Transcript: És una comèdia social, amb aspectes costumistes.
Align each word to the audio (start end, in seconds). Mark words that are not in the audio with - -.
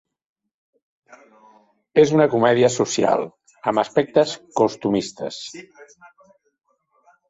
És 2.05 2.15
una 2.17 2.27
comèdia 2.33 2.73
social, 2.79 3.29
amb 3.73 3.85
aspectes 3.85 4.37
costumistes. 4.65 5.43